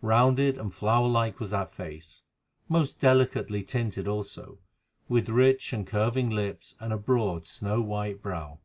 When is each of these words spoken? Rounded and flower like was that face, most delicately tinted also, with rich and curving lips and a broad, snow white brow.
Rounded 0.00 0.56
and 0.56 0.72
flower 0.72 1.06
like 1.08 1.38
was 1.38 1.50
that 1.50 1.74
face, 1.74 2.22
most 2.70 3.00
delicately 3.00 3.62
tinted 3.62 4.08
also, 4.08 4.60
with 5.10 5.28
rich 5.28 5.74
and 5.74 5.86
curving 5.86 6.30
lips 6.30 6.74
and 6.80 6.90
a 6.90 6.96
broad, 6.96 7.44
snow 7.46 7.82
white 7.82 8.22
brow. 8.22 8.60